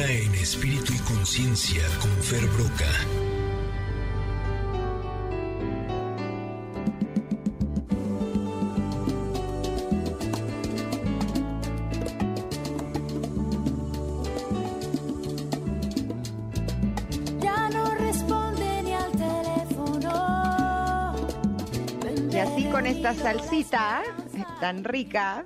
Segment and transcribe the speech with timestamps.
[0.00, 2.86] En Espíritu y Conciencia con Fer Broca.
[17.40, 20.12] Ya no responde ni al teléfono.
[22.30, 24.04] Y así con esta salsita
[24.60, 25.44] tan rica,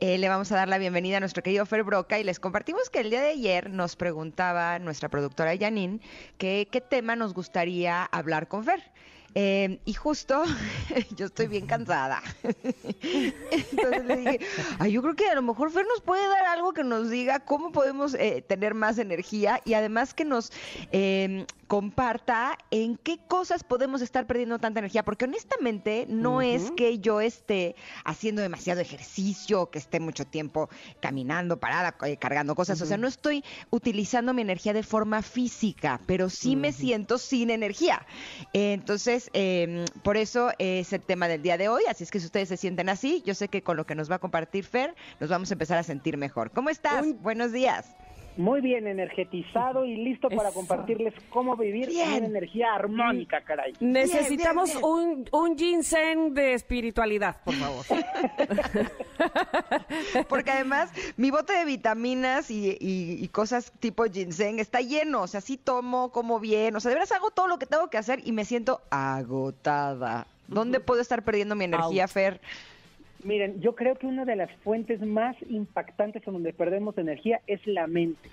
[0.00, 2.88] eh, le vamos a dar la bienvenida a nuestro querido Fer Broca y les compartimos
[2.88, 5.98] que el día de ayer nos preguntaba nuestra productora Janine
[6.38, 8.80] que qué tema nos gustaría hablar con Fer.
[9.34, 10.42] Eh, y justo
[11.16, 12.22] yo estoy bien cansada.
[12.42, 14.40] Entonces le dije,
[14.78, 17.40] "Ay, yo creo que a lo mejor Fer nos puede dar algo que nos diga
[17.40, 20.50] cómo podemos eh, tener más energía y además que nos
[20.92, 26.98] eh, comparta en qué cosas podemos estar perdiendo tanta energía, porque honestamente no es que
[26.98, 30.70] yo esté haciendo demasiado ejercicio, que esté mucho tiempo
[31.00, 36.00] caminando, parada, eh, cargando cosas, o sea, no estoy utilizando mi energía de forma física,
[36.06, 38.06] pero sí me siento sin energía.
[38.54, 38.72] Eh,
[39.18, 42.26] entonces, eh, por eso es el tema del día de hoy, así es que si
[42.26, 44.94] ustedes se sienten así, yo sé que con lo que nos va a compartir Fer,
[45.18, 46.52] nos vamos a empezar a sentir mejor.
[46.52, 47.04] ¿Cómo estás?
[47.20, 47.96] Buenos días.
[48.38, 50.60] Muy bien, energetizado y listo para Eso.
[50.60, 52.18] compartirles cómo vivir Bien.
[52.18, 53.72] una energía armónica, caray.
[53.80, 54.84] Necesitamos bien.
[54.84, 57.84] Un, un ginseng de espiritualidad, por favor.
[60.28, 65.22] Porque además mi bote de vitaminas y, y- y cosas tipo ginseng está lleno.
[65.22, 66.76] O sea, sí tomo, como bien.
[66.76, 70.26] O sea, de veras hago todo lo que tengo que hacer y me siento agotada.
[70.46, 72.12] ¿Dónde puedo estar perdiendo mi energía, Out.
[72.12, 72.40] Fer?
[73.24, 77.66] Miren, yo creo que una de las fuentes más impactantes en donde perdemos energía es
[77.66, 78.30] la mente.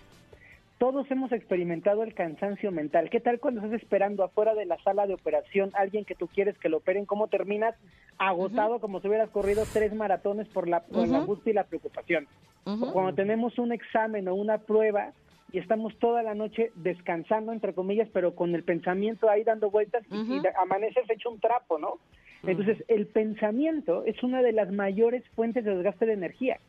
[0.78, 3.10] Todos hemos experimentado el cansancio mental.
[3.10, 6.28] ¿Qué tal cuando estás esperando afuera de la sala de operación a alguien que tú
[6.28, 7.06] quieres que lo operen?
[7.06, 7.76] ¿Cómo terminas
[8.18, 12.28] agotado como si hubieras corrido tres maratones por la, por la angustia y la preocupación?
[12.66, 15.14] O cuando tenemos un examen o una prueba
[15.52, 20.04] y estamos toda la noche descansando, entre comillas, pero con el pensamiento ahí dando vueltas
[20.12, 22.00] y- amaneces hecho un trapo, ¿no?
[22.46, 26.60] Entonces, el pensamiento es una de las mayores fuentes de desgaste de energía.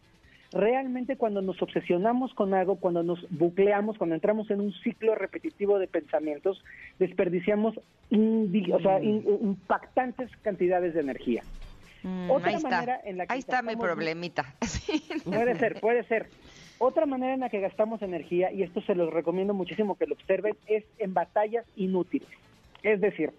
[0.52, 5.78] Realmente cuando nos obsesionamos con algo, cuando nos bucleamos, cuando entramos en un ciclo repetitivo
[5.78, 6.62] de pensamientos,
[6.98, 7.74] desperdiciamos
[8.10, 11.42] indi- o sea, in- impactantes cantidades de energía.
[12.04, 12.68] Mm, Otra ahí está.
[12.70, 14.54] manera en la que Ahí está mi problemita.
[15.24, 16.28] Puede ser, puede ser.
[16.78, 20.14] Otra manera en la que gastamos energía, y esto se los recomiendo muchísimo que lo
[20.14, 22.28] observen, es en batallas inútiles.
[22.82, 23.30] Es decir,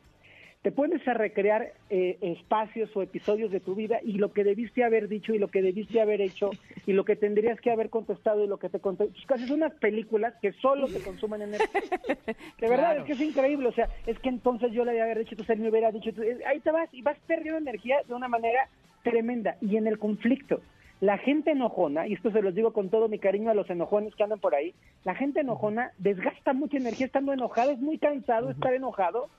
[0.63, 4.83] te pones a recrear eh, espacios o episodios de tu vida y lo que debiste
[4.83, 6.51] haber dicho y lo que debiste haber hecho
[6.85, 9.15] y lo que tendrías que haber contestado y lo que te contestas.
[9.31, 11.69] Haces unas películas que solo te consumen energía.
[12.59, 12.99] De verdad, Claro.
[13.01, 13.67] es que es increíble.
[13.69, 16.09] O sea, es que entonces yo le había haber dicho, entonces él me hubiera dicho.
[16.09, 18.67] entonces, ahí te vas y vas perdiendo energía de una manera
[19.03, 19.55] tremenda.
[19.61, 20.59] Y en el conflicto,
[20.99, 24.15] la gente enojona, y esto se los digo con todo mi cariño a los enojones
[24.15, 28.49] que andan por ahí, la gente enojona desgasta mucha energía estando enojada, es muy cansado
[28.49, 29.29] estar enojado.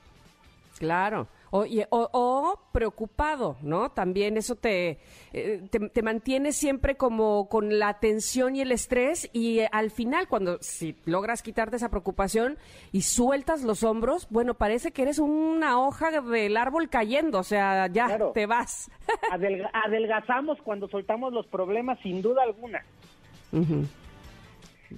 [0.78, 1.27] Claro.
[1.50, 3.91] O, y- o- o preocupado, ¿no?
[3.91, 4.99] También eso te,
[5.33, 9.91] eh, te, te mantiene siempre como con la tensión y el estrés y eh, al
[9.91, 12.59] final cuando si logras quitarte esa preocupación
[12.93, 17.87] y sueltas los hombros, bueno, parece que eres una hoja del árbol cayendo, o sea,
[17.88, 18.33] ya Claro.
[18.34, 18.91] te vas.
[19.33, 22.84] Adelga- adelgazamos cuando soltamos los problemas, sin duda alguna.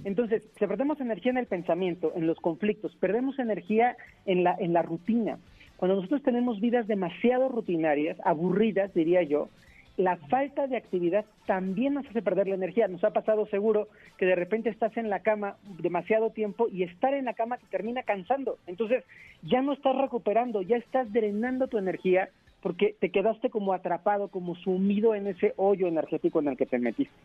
[0.03, 4.73] Entonces, si perdemos energía en el pensamiento, en los conflictos, perdemos energía en la, en
[4.73, 5.37] la rutina.
[5.81, 9.49] Cuando nosotros tenemos vidas demasiado rutinarias, aburridas, diría yo,
[9.97, 12.87] la falta de actividad también nos hace perder la energía.
[12.87, 13.87] Nos ha pasado seguro
[14.19, 17.65] que de repente estás en la cama demasiado tiempo y estar en la cama te
[17.65, 18.59] termina cansando.
[18.67, 19.03] Entonces,
[19.41, 22.29] ya no estás recuperando, ya estás drenando tu energía
[22.61, 26.77] porque te quedaste como atrapado, como sumido en ese hoyo energético en el que te
[26.77, 27.15] metiste.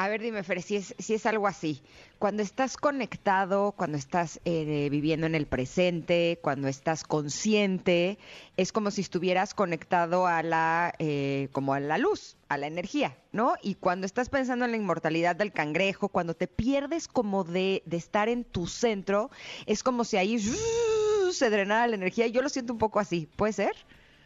[0.00, 1.82] A ver, dime, Fer, si es, si es algo así.
[2.20, 8.16] Cuando estás conectado, cuando estás eh, viviendo en el presente, cuando estás consciente,
[8.56, 13.16] es como si estuvieras conectado a la, eh, como a la luz, a la energía,
[13.32, 13.54] ¿no?
[13.60, 17.96] Y cuando estás pensando en la inmortalidad del cangrejo, cuando te pierdes como de, de
[17.96, 19.30] estar en tu centro,
[19.66, 22.28] es como si ahí se drenara la energía.
[22.28, 23.28] Yo lo siento un poco así.
[23.34, 23.72] ¿Puede ser?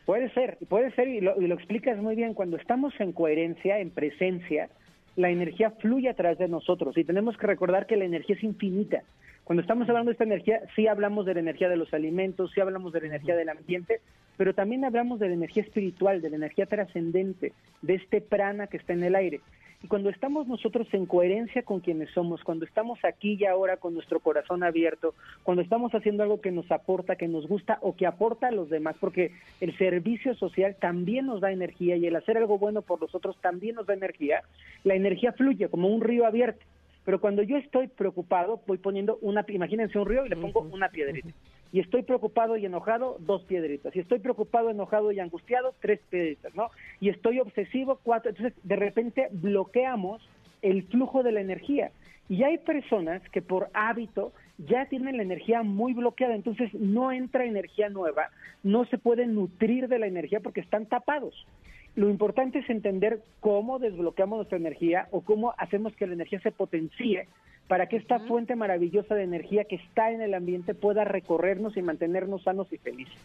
[0.05, 2.35] Puede ser, puede ser, y lo, y lo explicas muy bien.
[2.35, 4.69] Cuando estamos en coherencia, en presencia,
[5.17, 8.45] la energía fluye a través de nosotros y tenemos que recordar que la energía es
[8.45, 9.03] infinita.
[9.45, 12.61] Cuando estamos hablando de esta energía, sí hablamos de la energía de los alimentos, sí
[12.61, 14.01] hablamos de la energía del ambiente,
[14.37, 18.77] pero también hablamos de la energía espiritual, de la energía trascendente, de este prana que
[18.77, 19.41] está en el aire.
[19.83, 23.95] Y cuando estamos nosotros en coherencia con quienes somos, cuando estamos aquí y ahora con
[23.95, 28.07] nuestro corazón abierto, cuando estamos haciendo algo que nos aporta, que nos gusta o que
[28.07, 32.39] aporta a los demás, porque el servicio social también nos da energía y el hacer
[32.39, 34.43] algo bueno por los otros también nos da energía,
[34.85, 36.65] la energía fluye como un río abierto.
[37.05, 40.89] Pero cuando yo estoy preocupado, voy poniendo una, imagínense un río y le pongo una
[40.89, 41.29] piedrita.
[41.73, 43.97] Y estoy preocupado y enojado, dos piedritas.
[43.97, 46.71] Y estoy preocupado, enojado y angustiado, tres piedritas, ¿no?
[47.01, 48.31] Y estoy obsesivo, cuatro.
[48.31, 50.23] Entonces, de repente bloqueamos
[50.61, 51.91] el flujo de la energía.
[52.29, 57.45] Y hay personas que por hábito ya tienen la energía muy bloqueada, entonces no entra
[57.45, 58.29] energía nueva,
[58.63, 61.47] no se pueden nutrir de la energía porque están tapados.
[61.95, 66.51] Lo importante es entender cómo desbloqueamos nuestra energía o cómo hacemos que la energía se
[66.51, 67.29] potencie
[67.69, 71.83] para que esta fuente maravillosa de energía que está en el ambiente pueda recorrernos y
[71.83, 73.19] mantenernos sanos y felices.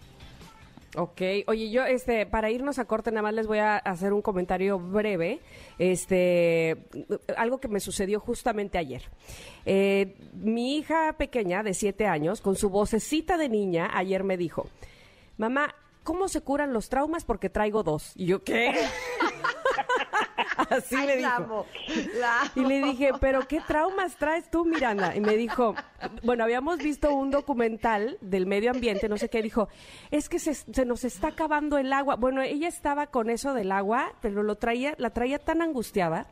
[0.96, 4.22] Ok, oye, yo, este, para irnos a corte, nada más les voy a hacer un
[4.22, 5.42] comentario breve,
[5.78, 6.78] este,
[7.36, 9.04] algo que me sucedió justamente ayer.
[9.66, 14.70] Eh, mi hija pequeña de siete años, con su vocecita de niña, ayer me dijo,
[15.38, 15.76] mamá,
[16.08, 17.26] ¿cómo se curan los traumas?
[17.26, 18.14] Porque traigo dos.
[18.16, 18.74] Y yo, ¿qué?
[20.70, 21.44] Así Ay, le la dijo.
[21.44, 21.66] amo,
[22.18, 25.14] la Y le dije, ¿pero qué traumas traes tú, Miranda?
[25.18, 25.76] Y me dijo,
[26.24, 29.68] bueno, habíamos visto un documental del medio ambiente, no sé qué, dijo,
[30.10, 32.16] es que se, se nos está acabando el agua.
[32.16, 36.26] Bueno, ella estaba con eso del agua, pero lo traía, la traía tan angustiada.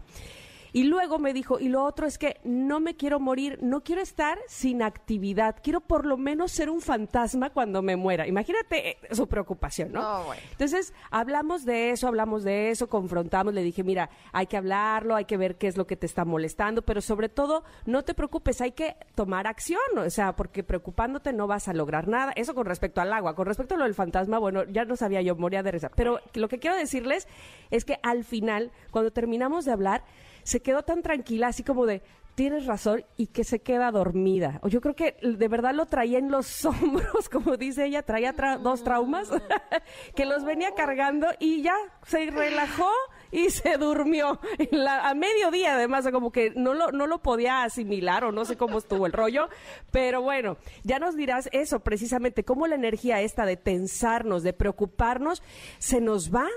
[0.76, 4.02] Y luego me dijo, y lo otro es que no me quiero morir, no quiero
[4.02, 8.28] estar sin actividad, quiero por lo menos ser un fantasma cuando me muera.
[8.28, 10.02] Imagínate eh, su preocupación, ¿no?
[10.02, 10.42] No, bueno.
[10.52, 15.24] Entonces, hablamos de eso, hablamos de eso, confrontamos, le dije, mira, hay que hablarlo, hay
[15.24, 18.60] que ver qué es lo que te está molestando, pero sobre todo, no te preocupes,
[18.60, 22.34] hay que tomar acción, o sea, porque preocupándote no vas a lograr nada.
[22.36, 25.22] Eso con respecto al agua, con respecto a lo del fantasma, bueno, ya no sabía
[25.22, 25.90] yo, moría de risa.
[25.96, 27.30] Pero lo que quiero decirles
[27.72, 30.04] es que al final, cuando terminamos de hablar,
[30.46, 32.02] se quedó tan tranquila, así como de,
[32.36, 34.60] tienes razón, y que se queda dormida.
[34.62, 38.34] O yo creo que de verdad lo traía en los hombros, como dice ella, traía
[38.36, 39.30] tra- dos traumas,
[40.16, 41.76] que los venía cargando y ya
[42.06, 42.90] se relajó
[43.32, 44.40] y se durmió
[44.88, 48.78] a mediodía, además, como que no lo, no lo podía asimilar o no sé cómo
[48.78, 49.50] estuvo el rollo,
[49.92, 55.42] pero bueno, ya nos dirás eso precisamente, cómo la energía esta de tensarnos, de preocuparnos,
[55.80, 56.48] se nos va.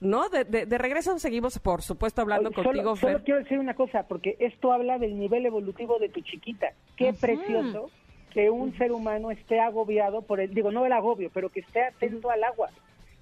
[0.00, 0.28] ¿No?
[0.28, 3.24] De, de- de regreso seguimos, por supuesto, hablando Oye, contigo, solo, solo Fer.
[3.24, 6.72] quiero decir una cosa, porque esto habla del nivel evolutivo de tu chiquita.
[6.96, 7.90] Qué precioso
[8.32, 11.82] que un ser humano esté agobiado por el, digo, no el agobio, pero que esté
[11.84, 12.68] atento al agua.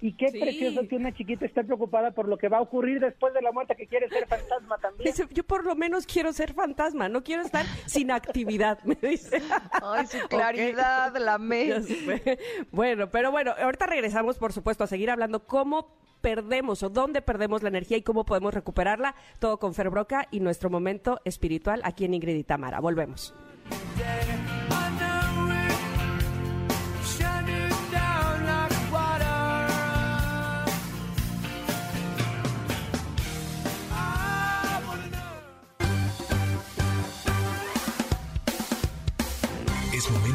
[0.01, 0.39] Y qué Sí.
[0.39, 3.51] precioso que una chiquita esté preocupada por lo que va a ocurrir después de la
[3.51, 5.05] muerte, que quiere ser fantasma también.
[5.05, 9.41] Dice, yo por lo menos quiero ser fantasma, no quiero estar sin actividad, me dice.
[9.81, 12.37] Ay, su claridad, la mente.
[12.71, 15.87] Bueno, pero bueno, ahorita regresamos, por supuesto, a seguir hablando cómo
[16.21, 19.15] perdemos o dónde perdemos la energía y cómo podemos recuperarla.
[19.39, 22.79] Todo con Fer Broca y nuestro momento espiritual aquí en Ingrid y Tamara.
[22.79, 23.33] Volvemos.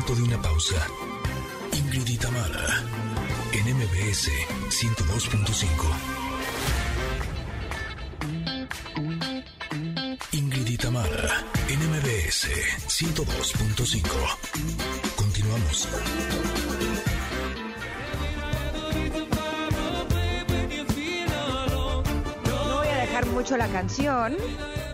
[0.00, 0.86] Momento de una pausa.
[1.72, 2.82] Ingrid y Tamara,
[3.52, 4.30] en MBS
[4.70, 5.68] 102.5.
[10.32, 12.48] Ingrid y Tamara, en MBS
[12.88, 14.08] 102.5.
[15.16, 15.86] Continuamos.
[22.46, 24.34] No voy a dejar mucho la canción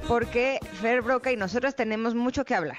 [0.08, 2.78] porque Fer Broca y nosotros tenemos mucho que hablar.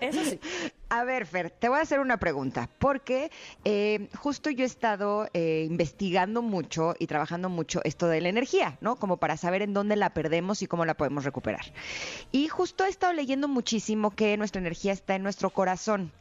[0.00, 0.40] Eso sí.
[0.94, 3.30] A ver, Fer, te voy a hacer una pregunta, porque
[3.64, 8.76] eh, justo yo he estado eh, investigando mucho y trabajando mucho esto de la energía,
[8.82, 8.96] ¿no?
[8.96, 11.64] Como para saber en dónde la perdemos y cómo la podemos recuperar.
[12.30, 16.12] Y justo he estado leyendo muchísimo que nuestra energía está en nuestro corazón.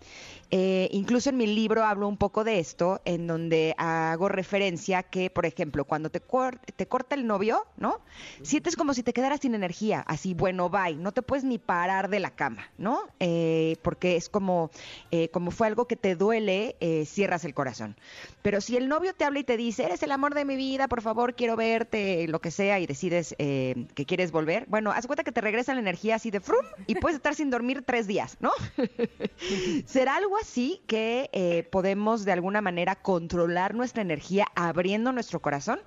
[0.53, 5.29] Eh, incluso en mi libro hablo un poco de esto, en donde hago referencia que,
[5.29, 8.01] por ejemplo, cuando te, cor- te corta el novio, ¿no?
[8.41, 12.10] Sientes como si te quedaras sin energía, así, bueno, bye, no te puedes ni parar
[12.10, 13.00] de la cama, ¿no?
[13.22, 14.72] Eh, porque es como,
[15.12, 17.96] eh, como fue algo que te duele, eh, cierras el corazón.
[18.41, 20.88] Pero si el novio te habla y te dice, eres el amor de mi vida,
[20.89, 25.08] por favor, quiero verte, lo que sea, y decides eh, que quieres volver, bueno, haz
[25.08, 28.05] cuenta que te regresa la energía así de frum y puedes estar sin dormir tres
[28.08, 28.51] días, ¿no?
[29.86, 35.79] ¿Será algo así que eh, podemos de alguna manera controlar nuestra energía abriendo nuestro corazón?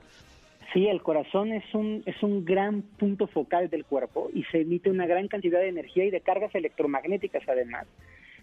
[0.73, 4.91] Sí, el corazón es un, es un gran punto focal del cuerpo y se emite
[4.91, 7.87] una gran cantidad de energía y de cargas electromagnéticas además.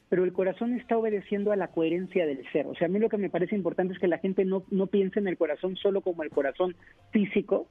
[0.08, 2.68] Pero el corazón está obedeciendo a la coherencia del ser.
[2.68, 4.88] O sea, a mí lo que me parece importante es que la gente no, no
[4.88, 6.76] piense en el corazón solo como el corazón
[7.12, 7.68] físico,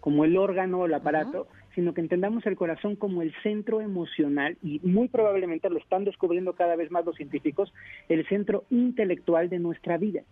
[0.00, 4.56] como el órgano o el aparato, sino que entendamos el corazón como el centro emocional
[4.62, 7.72] y muy probablemente lo están descubriendo cada vez más los científicos,
[8.08, 10.22] el centro intelectual de nuestra vida.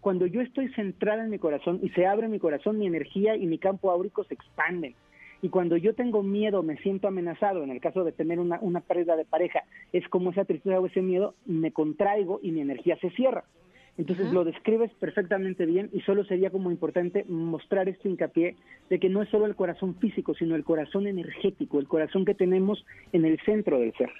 [0.00, 3.46] Cuando yo estoy centrada en mi corazón y se abre mi corazón, mi energía y
[3.46, 4.94] mi campo áurico se expanden.
[5.40, 8.80] Y cuando yo tengo miedo, me siento amenazado, en el caso de tener una, una
[8.80, 9.62] pérdida de pareja,
[9.92, 13.44] es como esa tristeza o ese miedo, me contraigo y mi energía se cierra.
[13.98, 18.54] Entonces lo describes perfectamente bien y solo sería como importante mostrar este hincapié
[18.88, 22.34] de que no es solo el corazón físico, sino el corazón energético, el corazón que
[22.34, 24.10] tenemos en el centro del ser.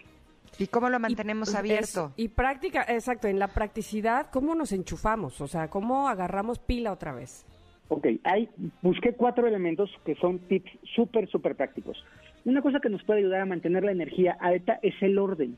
[0.59, 2.07] ¿Y cómo lo mantenemos abierto?
[2.17, 5.41] es- y práctica, exacto, en la practicidad, ¿cómo nos enchufamos?
[5.41, 7.47] O sea, ¿cómo agarramos pila otra vez?
[7.87, 8.49] Ok, hay,
[8.83, 12.05] busqué cuatro elementos que son tips súper, súper prácticos.
[12.45, 15.57] Una cosa que nos puede ayudar a mantener la energía alta es el orden.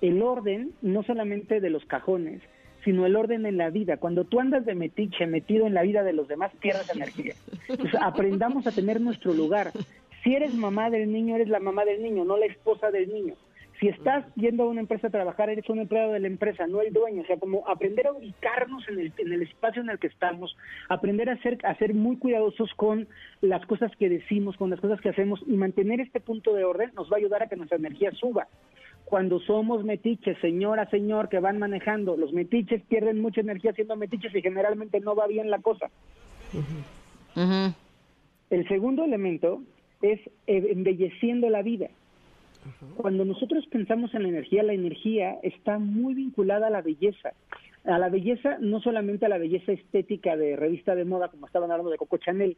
[0.00, 2.40] El orden, no solamente de los cajones,
[2.84, 3.96] sino el orden en la vida.
[3.96, 7.34] Cuando tú andas de metiche metido en la vida de los demás, pierdes energía.
[7.68, 9.72] Entonces, aprendamos a tener nuestro lugar.
[10.22, 13.34] Si eres mamá del niño, eres la mamá del niño, no la esposa del niño.
[13.80, 16.82] Si estás yendo a una empresa a trabajar, eres un empleado de la empresa, no
[16.82, 17.22] el dueño.
[17.22, 20.54] O sea, como aprender a ubicarnos en el, en el espacio en el que estamos,
[20.90, 23.08] aprender a ser, a ser muy cuidadosos con
[23.40, 26.90] las cosas que decimos, con las cosas que hacemos y mantener este punto de orden
[26.94, 28.48] nos va a ayudar a que nuestra energía suba.
[29.10, 34.32] Cuando somos metiches, señora, señor, que van manejando, los metiches pierden mucha energía siendo metiches
[34.32, 35.90] y generalmente no va bien la cosa.
[38.50, 39.62] El segundo elemento
[40.00, 41.88] es eh, embelleciendo la vida.
[42.96, 47.32] Cuando nosotros pensamos en la energía, la energía está muy vinculada a la belleza.
[47.84, 51.72] A la belleza, no solamente a la belleza estética de revista de moda, como estaban
[51.72, 52.56] hablando de Coco Chanel,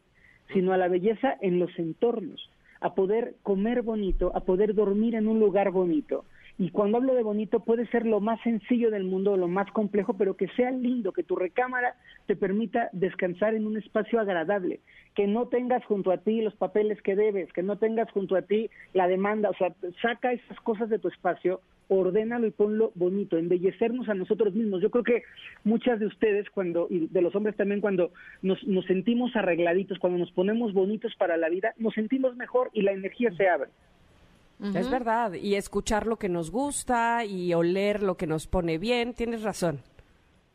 [0.53, 5.29] sino a la belleza en los entornos, a poder comer bonito, a poder dormir en
[5.29, 6.27] un lugar bonito.
[6.59, 10.15] Y cuando hablo de bonito puede ser lo más sencillo del mundo, lo más complejo,
[10.15, 14.81] pero que sea lindo, que tu recámara te permita descansar en un espacio agradable,
[15.15, 18.43] que no tengas junto a ti los papeles que debes, que no tengas junto a
[18.43, 23.37] ti la demanda, o sea, saca esas cosas de tu espacio, ordénalo y ponlo bonito,
[23.39, 24.83] embellecernos a nosotros mismos.
[24.83, 25.23] Yo creo que
[25.65, 30.19] muchas de ustedes cuando y de los hombres también cuando nos, nos sentimos arregladitos, cuando
[30.19, 33.71] nos ponemos bonitos para la vida, nos sentimos mejor y la energía se abre.
[34.61, 39.13] Es verdad, y escuchar lo que nos gusta y oler lo que nos pone bien,
[39.15, 39.81] tienes razón.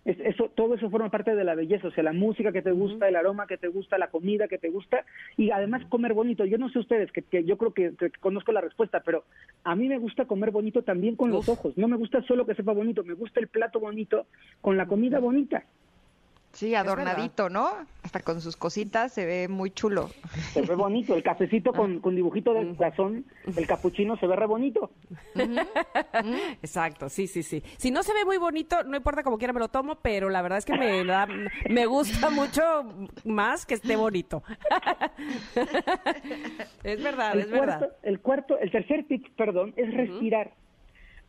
[0.06, 2.72] Es- eso, todo eso forma parte de la belleza, o sea, la música que te
[2.72, 5.04] gusta, el aroma que te gusta, la comida que te gusta
[5.36, 6.46] y además comer bonito.
[6.46, 9.26] Yo no sé ustedes, que, que yo creo que, que conozco la respuesta, pero
[9.66, 11.78] a mí me gusta comer bonito también con los ojos.
[11.78, 14.28] No me gusta solo que sepa bonito, me gusta el plato bonito
[14.62, 15.66] con la comida bonita.
[16.54, 17.70] Sí, adornadito, ¿no?
[18.02, 20.10] Hasta con sus cositas se ve muy chulo.
[20.54, 23.26] Se ve bonito, el cafecito con, con dibujito del corazón,
[23.56, 24.90] el capuchino se ve re bonito.
[26.64, 27.62] Exacto, sí, sí, sí.
[27.78, 30.42] Si no se ve muy bonito, no importa como quiera me lo tomo, pero la
[30.42, 31.28] verdad es que me da,
[31.70, 32.62] me gusta mucho
[33.26, 34.42] más que esté bonito.
[36.84, 37.98] es verdad, el es cuarto, verdad.
[38.04, 40.54] el cuarto, el tercer tip, perdón, es respirar.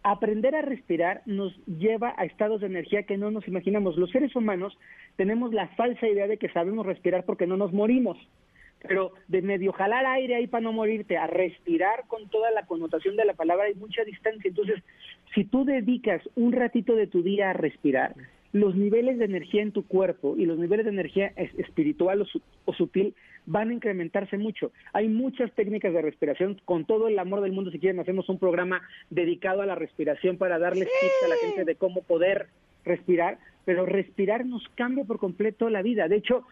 [0.03, 3.97] Aprender a respirar nos lleva a estados de energía que no nos imaginamos.
[3.97, 4.79] Los seres humanos
[5.17, 8.17] tenemos la falsa idea de que sabemos respirar porque no nos morimos.
[8.81, 13.17] Pero de medio jalar aire ahí para no morirte, a respirar con toda la connotación
[13.17, 14.49] de la palabra hay mucha distancia.
[14.49, 14.83] Entonces,
[15.35, 18.15] si tú dedicas un ratito de tu día a respirar,
[18.53, 22.25] los niveles de energía en tu cuerpo y los niveles de energía es- espiritual o,
[22.25, 23.15] su- o sutil
[23.47, 24.73] van a incrementarse mucho.
[24.93, 26.61] Hay muchas técnicas de respiración.
[26.65, 30.37] Con todo el amor del mundo, si quieren, hacemos un programa dedicado a la respiración
[30.39, 32.47] para darles tips a la gente de cómo poder
[32.85, 33.39] respirar.
[33.65, 36.09] Pero respirar nos cambia por completo la vida.
[36.09, 36.45] De hecho,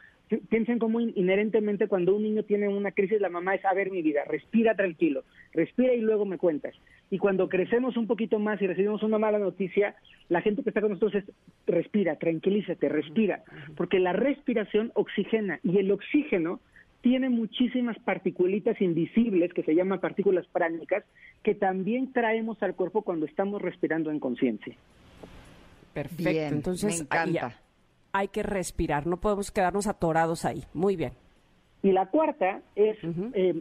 [0.48, 3.90] piensen cómo in- inherentemente cuando un niño tiene una crisis, la mamá es, a ver
[3.90, 6.74] mi vida, respira tranquilo, respira y luego me cuentas.
[7.10, 9.94] Y cuando crecemos un poquito más y recibimos una mala noticia,
[10.28, 11.32] la gente que está con nosotros es,
[11.66, 13.44] respira, tranquilízate, respira,
[13.76, 16.60] porque la respiración oxigena y el oxígeno
[17.02, 21.04] tiene muchísimas particulitas invisibles que se llaman partículas pránicas
[21.44, 24.74] que también traemos al cuerpo cuando estamos respirando en conciencia.
[25.94, 26.24] Perfecto.
[26.30, 27.54] Bien, me Entonces, encanta.
[28.16, 30.64] Hay que respirar, no podemos quedarnos atorados ahí.
[30.72, 31.12] Muy bien.
[31.82, 32.96] Y la cuarta es
[33.34, 33.54] eh,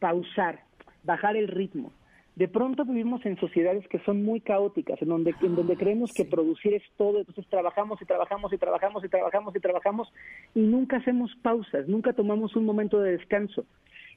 [0.00, 0.60] pausar,
[1.04, 1.92] bajar el ritmo.
[2.34, 6.24] De pronto vivimos en sociedades que son muy caóticas, en donde, en donde creemos que
[6.24, 10.12] producir es todo, entonces trabajamos y trabajamos y trabajamos y trabajamos y trabajamos
[10.54, 13.66] y nunca hacemos pausas, nunca tomamos un momento de descanso.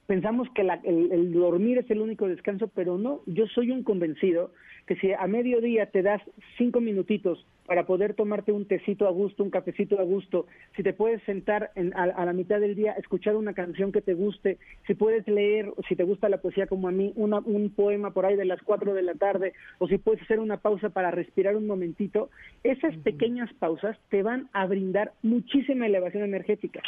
[0.06, 3.22] Pensamos que la- el, el dormir es el único descanso, pero no.
[3.26, 4.52] Yo soy un convencido
[4.86, 6.22] que si a mediodía te das
[6.58, 10.46] cinco minutitos para poder tomarte un tecito a gusto, un cafecito a gusto,
[10.76, 14.00] si te puedes sentar en- a, a la mitad del día, escuchar una canción que
[14.00, 17.70] te guste, si puedes leer, si te gusta la poesía como a mí, una- un
[17.70, 20.90] poema por ahí de las cuatro de la tarde, o si puedes hacer una pausa
[20.90, 22.30] para respirar un momentito,
[22.62, 26.80] esas pequeñas pausas te van a brindar muchísima elevación energética.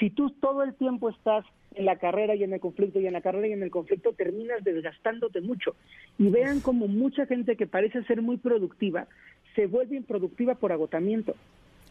[0.00, 3.12] Si tú todo el tiempo estás en la carrera y en el conflicto y en
[3.12, 5.74] la carrera y en el conflicto, terminas desgastándote mucho.
[6.18, 9.06] Y vean como mucha gente que parece ser muy productiva
[9.54, 11.34] se vuelve improductiva por agotamiento.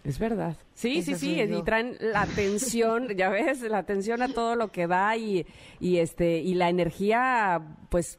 [0.04, 0.56] Es verdad.
[0.74, 4.88] Sí, sí, sí, y traen la atención, ya ves, la atención a todo lo que
[4.88, 5.46] da y,
[5.80, 8.18] y este y la energía, pues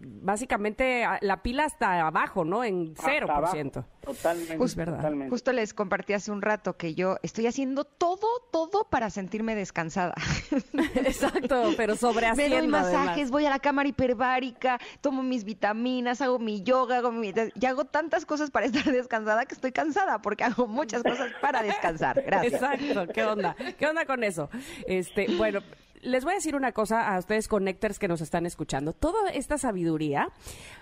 [0.00, 2.64] básicamente la pila hasta abajo, ¿no?
[2.64, 3.52] En cero Hasta por abajo.
[3.52, 3.84] ciento.
[4.00, 4.56] Totalmente.
[4.56, 4.96] Pues, verdad.
[4.96, 5.30] totalmente.
[5.30, 10.14] Justo les compartí hace un rato que yo estoy haciendo todo, todo para sentirme descansada.
[10.94, 16.38] Exacto, pero sobre Me doy masajes, voy a la cámara hiperbárica, tomo mis vitaminas, hago
[16.38, 17.32] mi yoga, hago mi...
[17.54, 21.62] y hago tantas cosas para estar descansada que estoy cansada porque hago muchas cosas para
[21.62, 22.22] descansar.
[22.24, 22.54] Gracias.
[22.54, 23.54] Exacto, ¿qué onda?
[23.78, 24.48] ¿Qué onda con eso?
[24.86, 25.60] Este, bueno,
[26.02, 28.92] les voy a decir una cosa a ustedes connectors que nos están escuchando.
[28.92, 30.30] Toda esta sabiduría,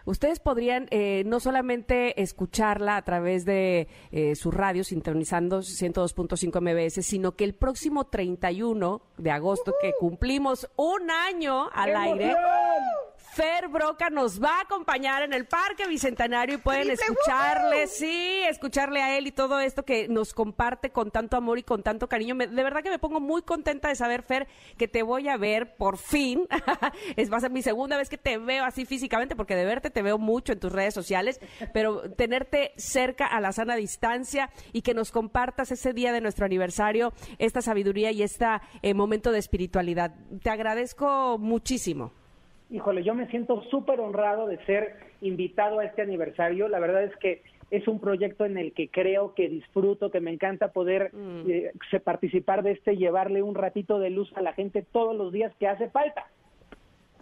[0.04, 7.04] ustedes podrían eh, no solamente escucharla a través de eh, su radio sintonizando 102.5 MBS,
[7.04, 12.34] sino que el próximo 31 de agosto, que cumplimos un año al aire,
[13.32, 18.42] Fer Broca nos va a acompañar en el Parque Bicentenario y pueden ¡Triple escucharle, sí,
[18.49, 22.08] escucharle a él y todo esto que nos comparte con tanto amor y con tanto
[22.08, 22.35] cariño.
[22.35, 25.37] Me- de verdad que me pongo muy contenta de saber, Fer, que te voy a
[25.37, 26.49] ver por fin.
[27.16, 29.90] es va a ser mi segunda vez que te veo así físicamente, porque de verte
[29.90, 31.40] te veo mucho en tus redes sociales,
[31.73, 36.44] pero tenerte cerca a la sana distancia y que nos compartas ese día de nuestro
[36.47, 38.47] aniversario esta sabiduría y este
[38.94, 40.14] momento de espiritualidad.
[40.42, 42.12] Te agradezco muchísimo.
[42.70, 46.68] Híjole, yo me siento súper honrado de ser invitado a este aniversario.
[46.68, 50.30] La verdad es que es un proyecto en el que creo, que disfruto, que me
[50.32, 51.10] encanta poder
[51.46, 55.16] eh, se- participar de este, y llevarle un ratito de luz a la gente todos
[55.16, 56.26] los días que hace falta.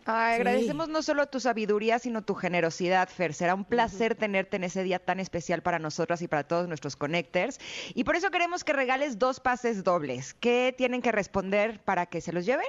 [0.09, 0.41] Ay, Sí.
[0.43, 3.35] agradecemos no solo tu sabiduría, sino tu generosidad, Fer.
[3.35, 6.95] Será un placer tenerte en ese día tan especial para nosotras y para todos nuestros
[6.95, 7.59] connectors.
[7.95, 10.33] Y por eso queremos que regales dos pases dobles.
[10.35, 12.67] ¿Qué tienen que responder para que se los lleven?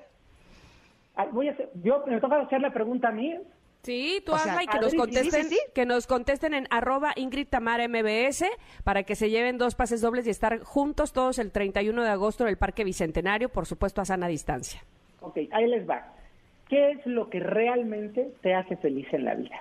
[1.18, 3.36] Ay, voy a hacer- yo me toca hacer la pregunta a mí.
[3.84, 5.60] Sí, tú O sea, hazla y que nos Adri, contesten, sí, sí.
[5.74, 8.46] que nos contesten en arroba Ingrid Tamara MBS
[8.84, 12.44] para que se lleven dos pases dobles y estar juntos todos el 31 de agosto
[12.44, 14.82] en el Parque Bicentenario, por supuesto a sana distancia.
[15.22, 16.14] Ok, ahí les va.
[16.68, 19.56] ¿Qué es lo que realmente te hace feliz en la vida?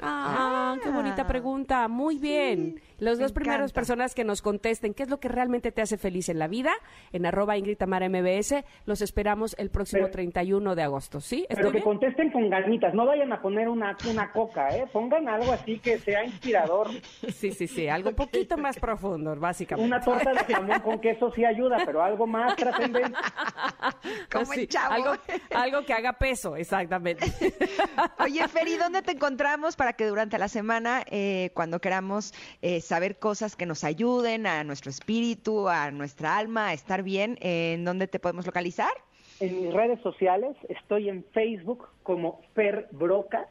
[0.00, 1.88] Ah, qué bonita pregunta.
[1.88, 2.80] Muy bien.
[2.98, 3.74] Los me dos primeros encanta.
[3.74, 6.72] personas que nos contesten qué es lo que realmente te hace feliz en la vida,
[7.12, 11.20] en arroba Ingrid Tamara MBS, los esperamos el próximo Pero- 31 de agosto.
[11.20, 11.44] ¿Sí?
[11.48, 11.84] Pero ¿Estoy que bien?
[11.84, 14.86] contesten con ganitas, no vayan a poner una, una coca, ¿eh?
[14.92, 16.90] Pongan algo así que sea inspirador.
[17.32, 17.88] Sí, sí, sí.
[17.88, 19.86] Algo un poquito más profundo, básicamente.
[19.86, 23.12] Una torta de jamón con queso sí ayuda, pero algo más trascendente.
[24.32, 24.92] Como el Sí, chavo.
[24.94, 25.12] Algo,
[25.54, 27.26] algo que haga peso, exactamente.
[28.18, 33.18] Oye, Feri, ¿dónde te encontramos para que durante la semana, eh, cuando queramos eh, saber
[33.18, 38.06] cosas que nos ayuden a nuestro espíritu, a nuestra alma, a estar bien, ¿en dónde
[38.06, 38.92] te podemos localizar?
[39.40, 43.48] En mis redes sociales estoy en Facebook como Fer Broca,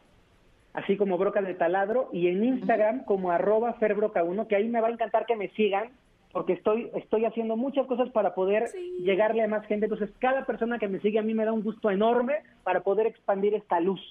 [0.73, 4.87] así como Broca de Taladro, y en Instagram como arroba ferbroca1, que ahí me va
[4.87, 5.91] a encantar que me sigan,
[6.31, 9.85] porque estoy, estoy haciendo muchas cosas para poder llegarle a más gente.
[9.85, 13.05] Entonces, cada persona que me sigue a mí me da un gusto enorme para poder
[13.05, 14.01] expandir esta luz.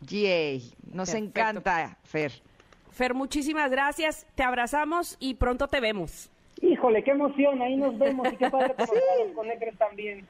[0.00, 1.40] Yay, nos Perfecto.
[1.40, 2.32] encanta, Fer.
[2.90, 4.26] Fer, muchísimas gracias.
[4.34, 6.30] Te abrazamos y pronto te vemos.
[6.60, 10.26] Híjole, qué emoción, ahí nos vemos y qué padre conocer a los también.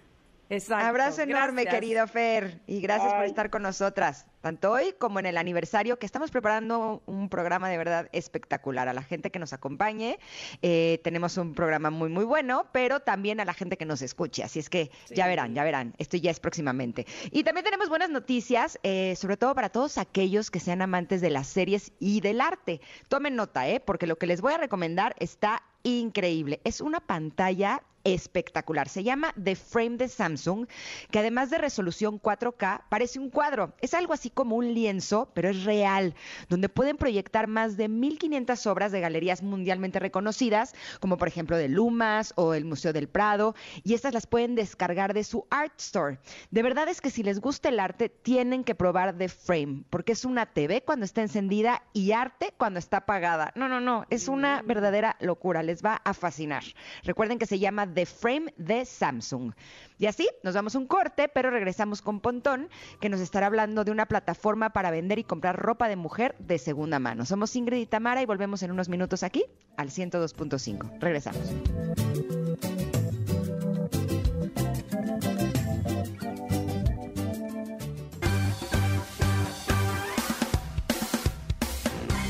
[0.51, 0.85] Exacto.
[0.85, 1.81] Abrazo enorme, Gracias.
[1.81, 6.07] querido Fer, y gracias por estar con nosotras, tanto hoy como en el aniversario, que
[6.07, 8.89] estamos preparando un programa de verdad espectacular.
[8.89, 10.19] A la gente que nos acompañe,
[10.61, 14.43] eh, tenemos un programa muy, muy bueno, pero también a la gente que nos escuche.
[14.43, 17.07] Así es que ya verán, ya verán, esto ya es próximamente.
[17.31, 21.31] Y también tenemos buenas noticias, eh, sobre todo para todos aquellos que sean amantes de
[21.31, 22.81] las series y del arte.
[23.09, 23.79] Tomen nota, ¿eh?
[23.79, 26.61] porque lo que les voy a recomendar está increíble.
[26.65, 27.83] Es una pantalla
[28.15, 28.89] espectacular.
[28.89, 30.67] Se llama The Frame de Samsung,
[31.11, 33.75] que además de resolución 4K, parece un cuadro.
[33.81, 36.15] Es algo así como un lienzo, pero es real,
[36.49, 41.69] donde pueden proyectar más de 1500 obras de galerías mundialmente reconocidas, como por ejemplo de
[41.69, 46.19] Lumas o el Museo del Prado, y estas las pueden descargar de su Art Store.
[46.51, 50.13] De verdad es que si les gusta el arte, tienen que probar The Frame, porque
[50.13, 53.53] es una TV cuando está encendida y arte cuando está apagada.
[53.55, 56.65] No, no, no, es una verdadera locura, les va a fascinar.
[57.05, 59.53] Recuerden que se llama The Frame de Samsung.
[59.99, 62.69] Y así nos vamos un corte, pero regresamos con Pontón,
[63.01, 66.59] que nos estará hablando de una plataforma para vender y comprar ropa de mujer de
[66.59, 67.25] segunda mano.
[67.27, 69.45] Somos Ingrid y Tamara y volvemos en unos minutos aquí
[69.77, 70.99] al 102.5.
[71.01, 71.43] Regresamos.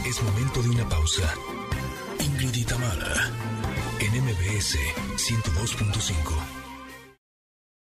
[0.06, 1.35] Es momento de una pausa.
[2.18, 3.30] Ingrid y Tamara,
[4.51, 4.77] MBS
[5.17, 6.60] 102.5.